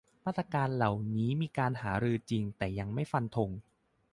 [0.25, 3.49] มาตรการเหล่านี้มีการหารือจริง แต่ยังไม่ฟันธง